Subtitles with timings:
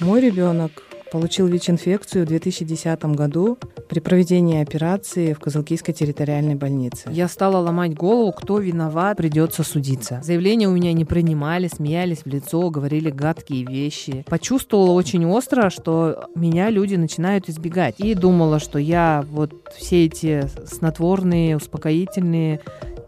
[0.00, 3.58] Мой ребенок получил ВИЧ-инфекцию в 2010 году
[3.88, 7.10] при проведении операции в Козылкийской территориальной больнице.
[7.10, 10.20] Я стала ломать голову, кто виноват, придется судиться.
[10.22, 14.24] Заявления у меня не принимали, смеялись в лицо, говорили гадкие вещи.
[14.26, 17.96] Почувствовала очень остро, что меня люди начинают избегать.
[17.98, 22.60] И думала, что я вот все эти снотворные, успокоительные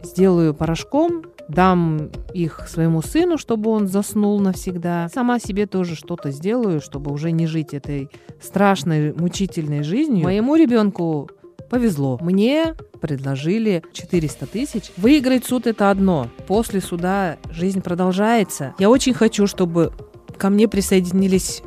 [0.03, 5.09] сделаю порошком, дам их своему сыну, чтобы он заснул навсегда.
[5.13, 8.09] Сама себе тоже что-то сделаю, чтобы уже не жить этой
[8.41, 10.25] страшной, мучительной жизнью.
[10.25, 11.31] Моему ребенку
[11.71, 12.19] повезло.
[12.21, 14.93] Мне предложили 400 тысяч.
[14.97, 16.29] Выиграть суд это одно.
[16.47, 18.75] После суда жизнь продолжается.
[18.79, 19.93] Я очень хочу, чтобы
[20.37, 21.63] ко мне присоединились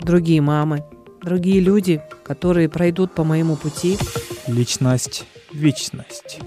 [0.00, 0.84] другие мамы,
[1.22, 3.98] другие люди, которые пройдут по моему пути.
[4.46, 6.40] Личность, вечность.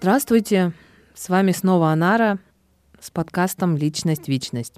[0.00, 0.72] Здравствуйте,
[1.12, 2.38] с вами снова Анара
[3.00, 4.76] с подкастом «Личность-вечность».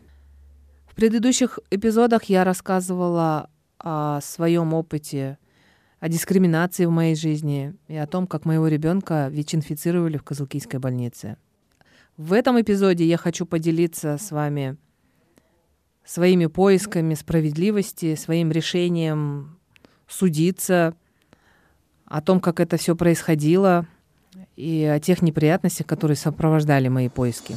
[0.87, 5.37] В предыдущих эпизодах я рассказывала о своем опыте,
[5.99, 11.37] о дискриминации в моей жизни и о том, как моего ребенка ВИЧ-инфицировали в Козылкийской больнице.
[12.17, 14.79] В этом эпизоде я хочу поделиться с вами
[16.03, 19.59] своими поисками справедливости, своим решением
[20.09, 20.95] судиться,
[22.07, 23.87] о том, как это все происходило–
[24.57, 27.57] и о тех неприятностях, которые сопровождали мои поиски.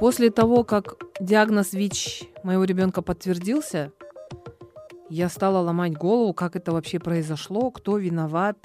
[0.00, 3.92] После того, как диагноз ВИЧ моего ребенка подтвердился,
[5.10, 8.58] я стала ломать голову, как это вообще произошло, кто виноват.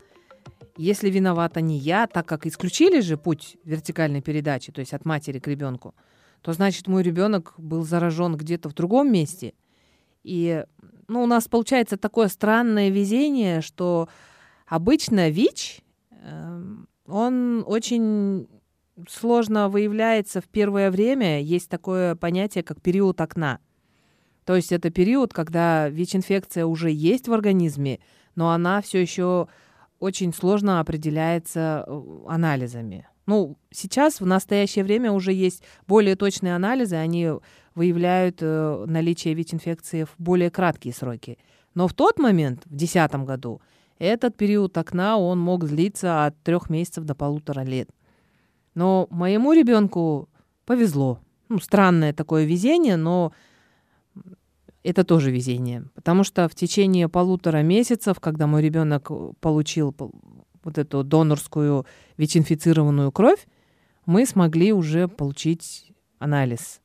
[0.78, 5.40] Если виновата не я, так как исключили же путь вертикальной передачи, то есть от матери
[5.40, 5.96] к ребенку,
[6.42, 9.54] то значит мой ребенок был заражен где-то в другом месте.
[10.24, 10.66] И
[11.14, 14.10] ну, у нас получается такое странное везение, что
[14.66, 18.48] обычно ВИЧ, эм, он очень
[19.08, 21.40] сложно выявляется в первое время.
[21.40, 23.60] Есть такое понятие, как период окна.
[24.44, 28.00] То есть это период, когда ВИЧ-инфекция уже есть в организме,
[28.36, 29.48] но она все еще
[30.00, 33.08] очень сложно определяется э, анализами.
[33.28, 37.34] Ну, сейчас, в настоящее время, уже есть более точные анализы, они
[37.76, 41.38] выявляют э, наличие ВИЧ-инфекции в более краткие сроки.
[41.74, 43.62] Но в тот момент, в 2010 году,
[44.00, 47.90] этот период окна, он мог длиться от трех месяцев до полутора лет.
[48.76, 50.30] Но моему ребенку
[50.66, 51.20] повезло.
[51.50, 53.32] Ну, странное такое везение, но
[54.84, 55.86] это тоже везение.
[55.94, 59.96] Потому что в течение полутора месяцев, когда мой ребенок получил
[60.64, 61.86] вот эту донорскую
[62.18, 63.48] ВИЧ-инфицированную кровь,
[64.06, 66.82] мы смогли уже получить анализ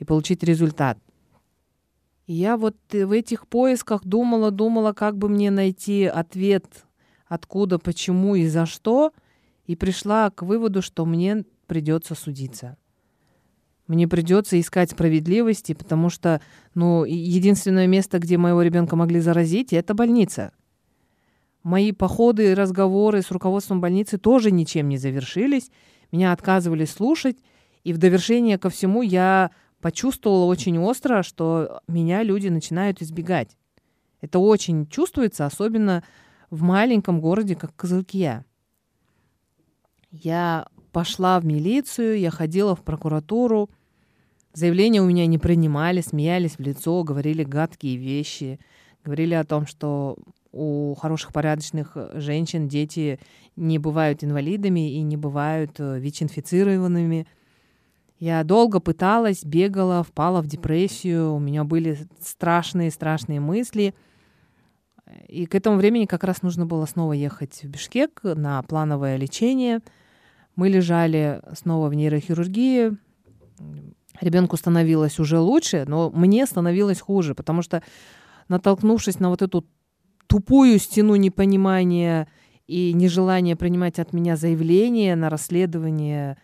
[0.00, 0.98] и получить результат.
[2.26, 6.64] И я вот в этих поисках думала, думала, как бы мне найти ответ,
[7.26, 9.12] откуда, почему и за что,
[9.66, 12.76] и пришла к выводу, что мне придется судиться.
[13.86, 16.40] Мне придется искать справедливости, потому что,
[16.74, 20.52] ну, единственное место, где моего ребенка могли заразить, это больница.
[21.62, 25.70] Мои походы и разговоры с руководством больницы тоже ничем не завершились.
[26.10, 27.36] Меня отказывались слушать.
[27.82, 29.50] И в довершение ко всему я
[29.80, 33.56] почувствовала очень остро, что меня люди начинают избегать.
[34.20, 36.04] Это очень чувствуется, особенно
[36.50, 38.44] в маленьком городе, как Козылкия.
[40.10, 43.70] Я пошла в милицию, я ходила в прокуратуру.
[44.52, 48.58] Заявления у меня не принимали, смеялись в лицо, говорили гадкие вещи,
[49.04, 50.18] говорили о том, что
[50.52, 53.20] у хороших порядочных женщин дети
[53.54, 57.26] не бывают инвалидами и не бывают э, ВИЧ-инфицированными–
[58.20, 63.94] я долго пыталась, бегала, впала в депрессию, у меня были страшные-страшные мысли.
[65.26, 69.80] И к этому времени как раз нужно было снова ехать в Бишкек на плановое лечение.
[70.54, 72.92] Мы лежали снова в нейрохирургии.
[74.20, 77.82] Ребенку становилось уже лучше, но мне становилось хуже, потому что,
[78.48, 79.64] натолкнувшись на вот эту
[80.26, 82.28] тупую стену непонимания
[82.66, 86.36] и нежелания принимать от меня заявление на расследование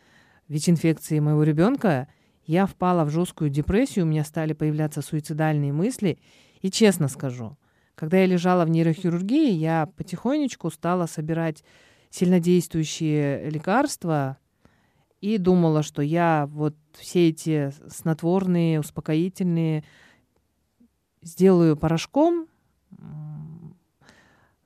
[0.48, 2.08] ВИЧ-инфекции моего ребенка,
[2.44, 6.18] я впала в жесткую депрессию, у меня стали появляться суицидальные мысли.
[6.62, 7.56] И честно скажу,
[7.94, 11.64] когда я лежала в нейрохирургии, я потихонечку стала собирать
[12.10, 14.38] сильнодействующие лекарства
[15.20, 19.82] и думала, что я вот все эти снотворные, успокоительные
[21.22, 22.46] сделаю порошком,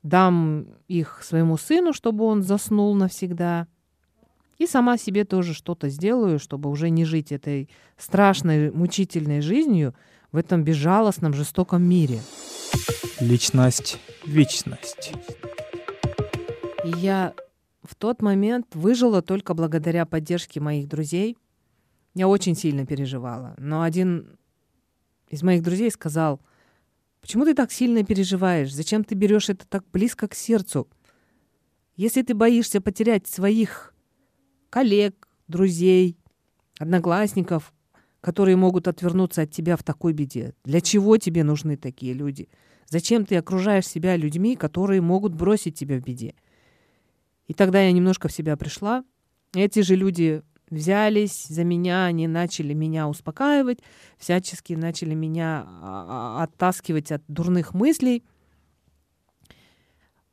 [0.03, 3.67] дам их своему сыну, чтобы он заснул навсегда–
[4.61, 9.95] и сама себе тоже что-то сделаю, чтобы уже не жить этой страшной, мучительной жизнью
[10.33, 12.21] в этом безжалостном, жестоком мире.
[13.21, 15.15] Личность, вечность.
[16.85, 17.33] И я
[17.83, 21.39] в тот момент выжила только благодаря поддержке моих друзей.
[22.15, 23.55] Я очень сильно переживала.
[23.57, 24.37] Но один
[25.31, 26.39] из моих друзей сказал,
[27.23, 28.75] почему ты так сильно переживаешь?
[28.75, 30.87] Зачем ты берешь это так близко к сердцу?
[31.97, 33.95] Если ты боишься потерять своих
[34.71, 36.17] коллег, друзей,
[36.79, 37.75] одноклассников,
[38.21, 42.49] которые могут отвернуться от тебя в такой беде, для чего тебе нужны такие люди?
[42.87, 46.35] Зачем ты окружаешь себя людьми, которые могут бросить тебя в беде?
[47.47, 49.05] И тогда я немножко в себя пришла.
[49.55, 53.81] Эти же люди взялись за меня, они начали меня успокаивать,
[54.19, 58.25] всячески начали меня а, а, оттаскивать от дурных мыслей,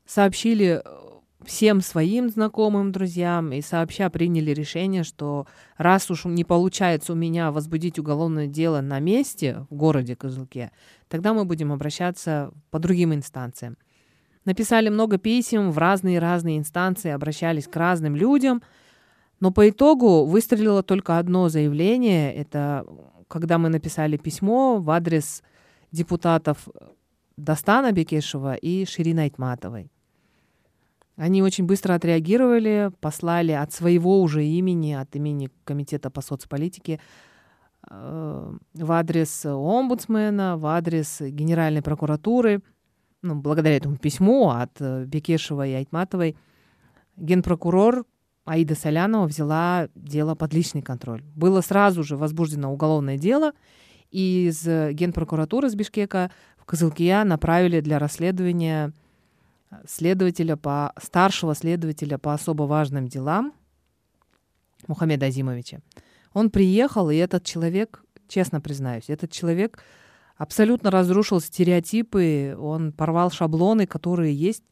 [0.05, 5.47] сообщили э, всем своим знакомым, друзьям и сообща приняли решение, что
[5.77, 10.71] раз уж не получается у меня возбудить уголовное дело на месте в городе Козылке,
[11.07, 13.77] тогда мы будем обращаться по другим инстанциям.
[14.45, 18.63] Написали много писем в разные-разные инстанции, обращались к разным людям,
[19.39, 22.33] но по итогу выстрелило только одно заявление.
[22.33, 22.85] Это
[23.27, 25.43] когда мы написали письмо в адрес
[25.91, 26.67] депутатов
[27.35, 29.91] Дастана Бекешева и Ширина Айтматовой.
[31.17, 36.99] Они очень быстро отреагировали, послали от своего уже имени, от имени Комитета по соцполитике,
[37.89, 42.61] э, в адрес омбудсмена, в адрес Генеральной прокуратуры–
[43.21, 46.35] ну, благодаря этому письму от э, Бекешева и Айтматовой,
[47.15, 48.05] генпрокурор
[48.45, 51.23] Аида Солянова взяла дело под личный контроль.
[51.35, 53.51] Было сразу же возбуждено уголовное дело,
[54.09, 58.93] и из генпрокуратуры с Бишкека в Кызылкия направили для расследования
[59.87, 63.53] следователя по, старшего следователя по особо важным делам
[64.87, 65.81] Мухаммеда Азимовича.
[66.33, 69.79] Он приехал, и этот человек, честно признаюсь, этот человек
[70.35, 74.63] абсолютно разрушил стереотипы, он порвал шаблоны, которые есть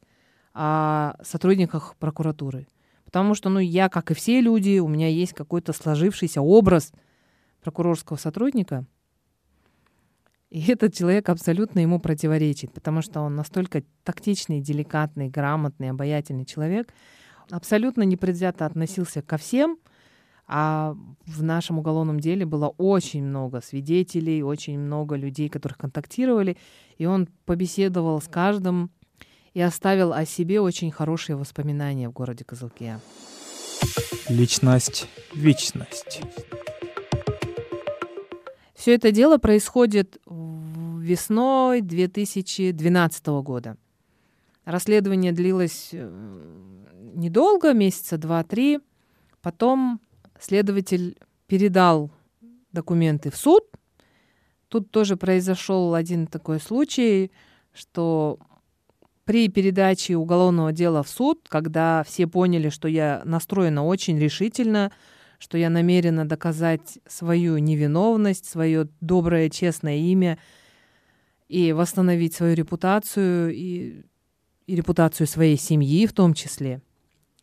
[0.54, 2.68] о сотрудниках прокуратуры.
[3.04, 6.92] Потому что, ну, я, как и все люди, у меня есть какой-то сложившийся образ
[7.62, 8.86] прокурорского сотрудника.
[10.50, 16.94] И этот человек абсолютно ему противоречит, потому что он настолько тактичный, деликатный, грамотный, обаятельный человек,
[17.50, 19.78] абсолютно непредвзято относился ко всем–
[20.48, 20.96] а
[21.26, 26.58] в нашем уголовном деле было очень много свидетелей, очень много людей, которых контактировали,
[26.98, 28.92] и он побеседовал с каждым
[29.54, 33.00] и оставил о себе очень хорошие воспоминания в городе Козылке.
[34.30, 36.22] Личность, вечность.
[38.76, 43.78] Все это дело происходит весной 2012 года.
[44.66, 46.12] Расследование длилось э,
[47.14, 48.80] недолго, месяца два-три.
[49.42, 50.02] Потом
[50.40, 51.18] Следователь
[51.48, 52.12] передал
[52.72, 53.64] документы в суд.
[54.68, 57.32] Тут тоже произошел один такой случай,
[57.74, 58.40] что
[59.24, 64.92] при передаче уголовного дела в суд, когда все поняли, что я настроена очень решительно,
[65.40, 70.38] что я намерена доказать свою невиновность, свое доброе, честное имя
[71.48, 74.04] и восстановить свою репутацию и,
[74.68, 76.82] и репутацию своей семьи в том числе–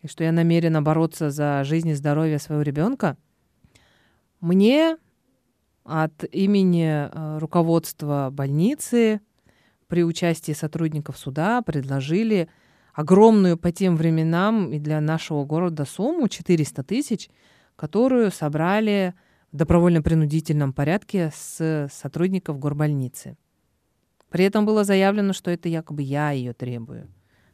[0.02, 3.16] и что я намерена бороться за жизнь и здоровье своего ребенка,
[4.40, 4.96] мне
[5.84, 9.20] от имени э, руководства больницы
[9.86, 12.48] при участии сотрудников суда предложили
[12.94, 17.30] огромную по тем временам и для нашего города сумму 400 тысяч,
[17.82, 19.12] которую собрали
[19.50, 23.36] в добровольно-принудительном порядке с сотрудников горбольницы.
[24.30, 27.08] При этом было заявлено, что это якобы я ее требую.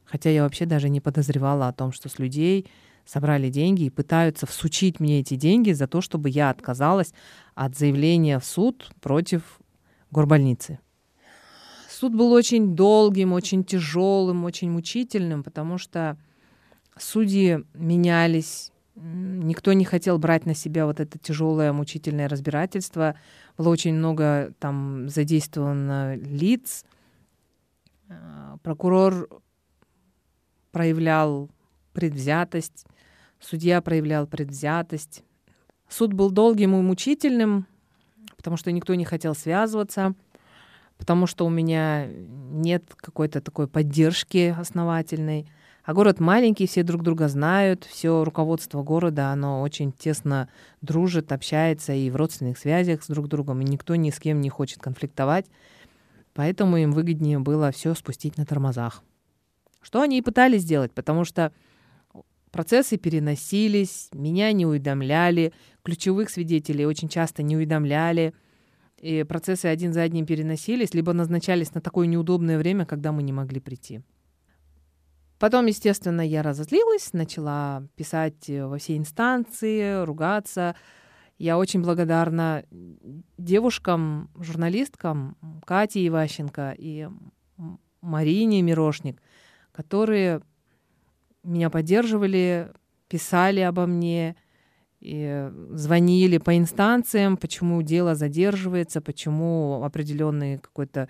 [0.04, 2.66] Хотя я вообще даже не подозревала о том, что с людей
[3.06, 7.14] собрали деньги и пытаются всучить мне эти деньги за то, чтобы я отказалась
[7.54, 9.58] от заявления в суд против
[10.10, 10.78] горбольницы.
[11.88, 16.18] Суд был очень долгим, очень тяжелым, очень мучительным, потому что
[16.98, 23.14] судьи менялись, никто не хотел брать на себя вот это тяжелое мучительное разбирательство.
[23.56, 26.84] Было очень много там задействовано лиц.
[28.08, 29.28] А, прокурор
[30.72, 31.50] проявлял
[31.92, 32.86] предвзятость,
[33.40, 35.24] судья проявлял предвзятость.
[35.88, 37.66] Суд был долгим и мучительным,
[38.36, 40.14] потому что никто не хотел связываться,
[40.98, 45.50] потому что у меня нет какой-то такой поддержки основательной.
[45.88, 50.50] А город маленький, все друг друга знают, все руководство города, оно очень тесно
[50.82, 54.50] дружит, общается и в родственных связях с друг другом, и никто ни с кем не
[54.50, 55.46] хочет конфликтовать.
[56.34, 59.02] Поэтому им выгоднее было все спустить на тормозах.
[59.80, 61.54] Что они и пытались сделать, потому что
[62.50, 68.34] процессы переносились, меня не уведомляли, ключевых свидетелей очень часто не уведомляли,
[68.98, 73.32] и процессы один за одним переносились, либо назначались на такое неудобное время, когда мы не
[73.32, 74.02] могли прийти.
[75.38, 80.74] Потом, естественно, я разозлилась, начала писать во все инстанции, ругаться.
[81.38, 82.64] Я очень благодарна
[83.36, 87.08] девушкам, журналисткам Кате Иващенко и
[88.00, 89.22] Марине Мирошник,
[89.70, 90.42] которые
[91.44, 92.72] меня поддерживали,
[93.08, 94.34] писали обо мне,
[95.00, 101.08] и звонили по инстанциям, почему дело задерживается, почему определенные какое-то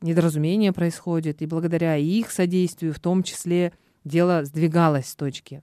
[0.00, 1.42] недоразумение происходит.
[1.42, 3.72] И благодаря их содействию, в том числе,
[4.04, 5.62] дело сдвигалось с точки.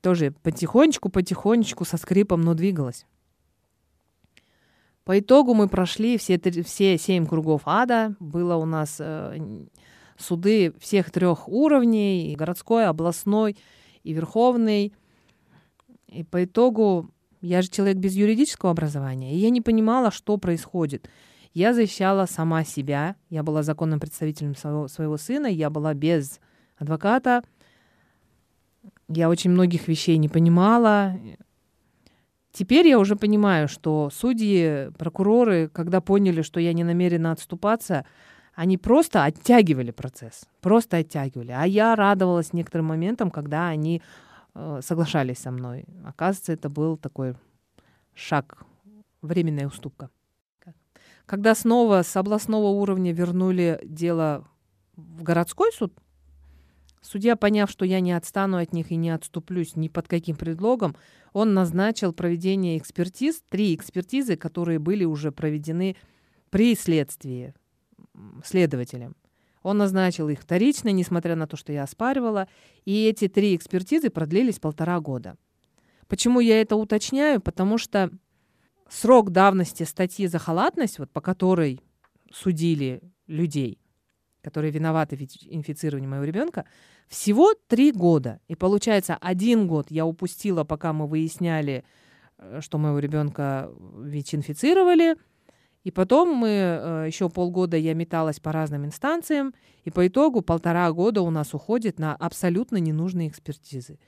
[0.00, 3.06] Тоже потихонечку-потихонечку со скрипом, но двигалось.
[5.04, 8.14] По итогу мы прошли все, все семь кругов ада.
[8.20, 9.38] Было у нас э,
[10.16, 13.56] суды всех трех уровней, городской, областной
[14.04, 14.92] и верховный.
[16.06, 17.10] И по итогу
[17.40, 21.08] я же человек без юридического образования, и я не понимала, что происходит.
[21.54, 26.40] Я защищала сама себя, я была законным представителем своего, своего сына, я была без
[26.78, 27.42] адвоката,
[29.08, 31.14] я очень многих вещей не понимала.
[32.52, 38.06] Теперь я уже понимаю, что судьи, прокуроры, когда поняли, что я не намерена отступаться,
[38.54, 41.52] они просто оттягивали процесс, просто оттягивали.
[41.52, 44.02] А я радовалась некоторым моментам, когда они
[44.54, 45.84] э, соглашались со мной.
[46.04, 47.34] Оказывается, это был такой
[48.14, 48.62] шаг,
[49.22, 50.10] временная уступка.
[51.26, 54.48] Когда снова с областного уровня вернули дело
[54.96, 55.92] в городской суд,
[57.00, 60.96] судья, поняв, что я не отстану от них и не отступлюсь ни под каким предлогом,
[61.32, 65.96] он назначил проведение экспертиз, три экспертизы, которые были уже проведены
[66.50, 67.54] при следствии
[68.44, 69.16] следователем.
[69.62, 72.48] Он назначил их вторично, несмотря на то, что я оспаривала,
[72.84, 75.36] и эти три экспертизы продлились полтора года.
[76.08, 77.40] Почему я это уточняю?
[77.40, 78.10] Потому что
[78.92, 81.80] срок давности статьи за халатность, вот по которой
[82.32, 83.78] судили людей,
[84.42, 86.64] которые виноваты в инфицировании моего ребенка,
[87.08, 88.40] всего три года.
[88.48, 91.84] И получается, один год я упустила, пока мы выясняли,
[92.38, 95.16] э, что моего ребенка ВИЧ-инфицировали–
[95.84, 99.52] и потом мы э, еще полгода я металась по разным инстанциям,
[99.84, 103.98] и по итогу полтора года у нас уходит на абсолютно ненужные экспертизы.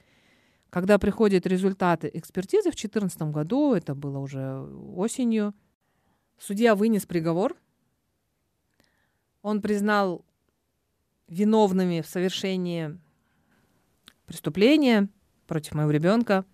[0.75, 4.61] Когда приходят результаты экспертизы в 2014 году, это было уже
[4.97, 5.55] осенью,
[6.37, 7.57] судья вынес приговор.
[9.41, 10.25] Он признал
[11.29, 12.99] виновными в совершении
[14.27, 15.09] преступления
[15.47, 16.45] против моего ребенка,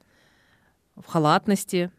[0.97, 1.91] в халатности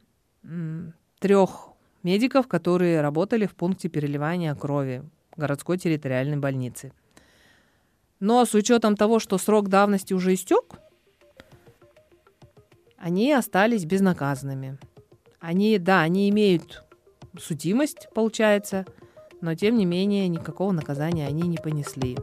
[1.18, 1.70] трех
[2.04, 5.04] медиков, которые работали в пункте переливания крови
[5.36, 6.94] городской территориальной больницы.
[8.20, 10.81] Но с учетом того, что срок давности уже истек,
[13.02, 14.78] они остались безнаказанными.
[15.40, 16.84] Они, да, они имеют
[17.40, 18.86] судимость, получается,
[19.42, 22.18] но тем не менее никакого наказания они не понесли.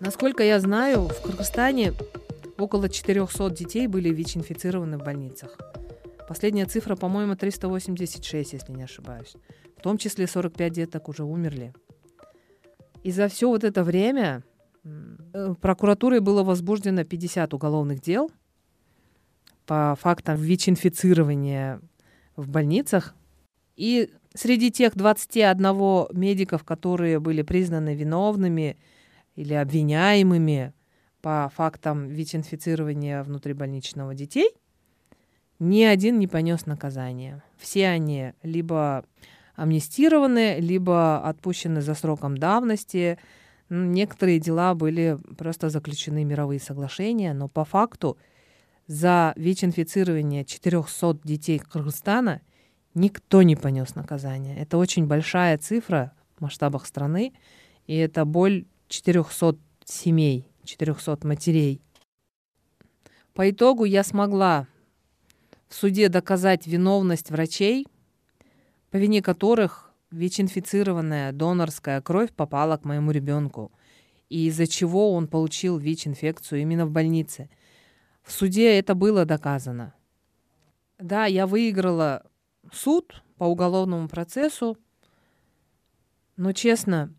[0.00, 1.94] Насколько я знаю, в Кыргызстане
[2.56, 5.58] Около 400 детей были ВИЧ-инфицированы в больницах.
[6.28, 9.34] Последняя цифра, по-моему, 386, если не ошибаюсь.
[9.76, 11.74] В том числе 45 деток уже умерли.
[13.02, 14.44] И за все вот это время
[15.60, 18.30] прокуратурой было возбуждено 50 уголовных дел
[19.66, 21.80] по фактам ВИЧ-инфицирования
[22.36, 23.14] в больницах.
[23.76, 28.76] И среди тех 21 медиков, которые были признаны виновными
[29.34, 30.72] или обвиняемыми
[31.20, 34.50] по фактам ВИЧ-инфицирования внутрибольничного детей,
[35.58, 37.42] ни один не понес наказание.
[37.56, 39.04] Все они либо
[39.56, 43.18] амнистированы, либо отпущены за сроком давности.
[43.70, 48.18] Некоторые дела были просто заключены мировые соглашения, но по факту
[48.86, 52.42] за ВИЧ-инфицирование 400 детей Кыргызстана
[52.94, 54.56] никто не понес наказание.
[54.58, 57.32] Это очень большая цифра в масштабах страны,
[57.86, 61.80] и это боль 400 семей, 400 матерей.
[63.32, 64.68] По итогу я смогла
[65.68, 67.86] в суде доказать виновность врачей,
[68.90, 73.72] по вине которых ВИЧ-инфицированная донорская кровь попала к моему ребенку,
[74.28, 77.50] и из-за чего он получил ВИЧ-инфекцию именно в больнице.
[78.22, 79.94] В суде это было доказано.
[80.98, 82.24] Да, я выиграла
[82.72, 84.78] суд по уголовному процессу,
[86.36, 87.12] но честно,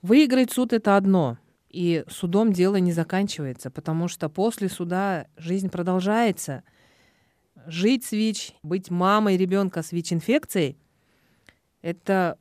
[0.00, 6.64] выиграть суд это одно, и судом дело не заканчивается, потому что после суда жизнь продолжается.
[7.66, 10.78] Жить с ВИЧ, быть мамой ребенка с ВИЧ-инфекцией–
[11.82, 12.38] это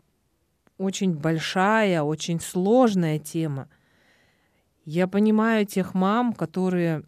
[0.78, 3.68] очень большая, очень сложная тема.
[4.86, 7.04] Я понимаю тех мам, которые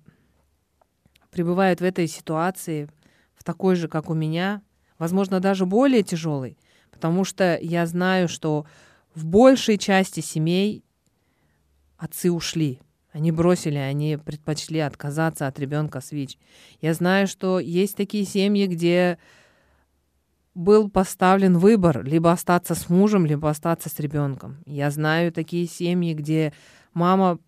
[1.32, 2.90] пребывают в этой ситуации,
[3.36, 4.62] в такой же, как у меня,
[5.00, 6.58] возможно, даже более тяжелой,
[6.92, 8.66] потому что я знаю, что
[9.16, 10.84] в большей части семей
[11.98, 12.80] отцы ушли.
[13.12, 16.38] Они бросили, они предпочли отказаться от ребенка с ВИЧ.
[16.82, 19.20] Я знаю, что есть такие семьи, где
[20.56, 24.58] был поставлен выбор либо остаться с мужем, либо остаться с ребенком.
[24.66, 26.54] Я знаю такие семьи, где
[26.94, 27.40] мама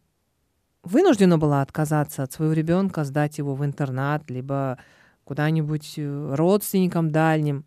[0.84, 4.80] вынуждена была отказаться от своего ребенка, сдать его в интернат, либо
[5.24, 7.66] куда-нибудь э, родственникам дальним.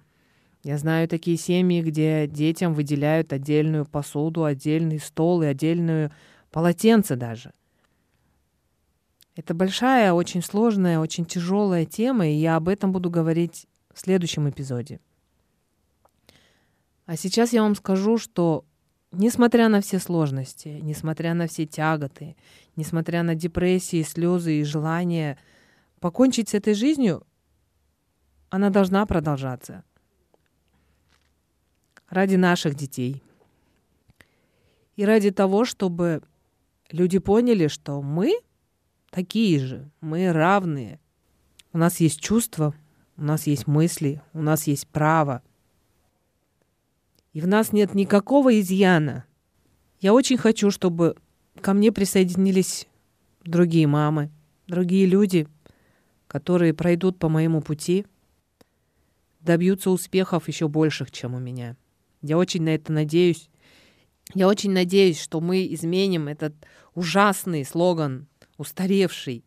[0.64, 6.10] Я знаю такие семьи, где детям выделяют отдельную посуду, отдельный стол и отдельную
[6.50, 7.52] полотенце даже.
[9.36, 14.50] Это большая, очень сложная, очень тяжелая тема, и я об этом буду говорить в следующем
[14.50, 15.00] эпизоде.
[17.08, 18.66] А сейчас я вам скажу, что
[19.12, 22.36] несмотря на все сложности, несмотря на все тяготы,
[22.76, 25.38] несмотря на депрессии, слезы и желание
[26.00, 27.26] покончить с этой жизнью,
[28.50, 29.84] она должна продолжаться.
[32.10, 33.22] Ради наших детей.
[34.96, 36.20] И ради того, чтобы
[36.90, 38.38] люди поняли, что мы
[39.08, 41.00] такие же, мы равные.
[41.72, 42.74] У нас есть чувства,
[43.16, 45.42] у нас есть мысли, у нас есть право.
[47.38, 49.24] И в нас нет никакого изъяна.
[50.00, 51.14] Я очень хочу, чтобы
[51.60, 52.88] ко мне присоединились
[53.44, 54.32] другие мамы,
[54.66, 55.46] другие люди,
[56.26, 58.04] которые пройдут по моему пути–
[59.40, 61.76] добьются успехов еще больших, чем у меня.
[62.22, 63.48] Я очень на это надеюсь.
[64.34, 66.54] Я очень надеюсь, что мы изменим этот
[66.94, 68.26] ужасный слоган,
[68.56, 69.44] устаревший,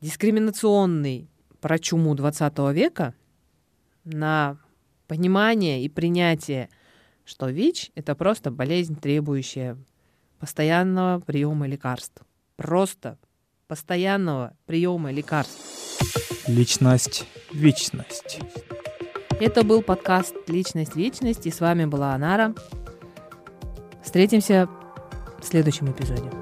[0.00, 1.28] дискриминационный
[1.60, 3.14] про чуму 20 века
[4.04, 4.58] на
[5.08, 6.70] понимание и принятие,
[7.30, 9.78] что ВИЧ— это просто болезнь, требующая
[10.40, 12.22] постоянного приема лекарств.
[12.56, 13.18] Просто
[13.68, 15.60] постоянного приема лекарств.
[16.48, 18.40] Личность, вечность.
[19.38, 22.52] Это был подкаст «Личность, вечность» и с вами была Анара.
[24.02, 24.68] Встретимся
[25.40, 26.39] в следующем эпизоде.